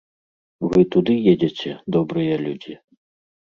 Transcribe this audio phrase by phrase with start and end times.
[0.71, 2.73] Вы туды едзеце, добрыя людзі?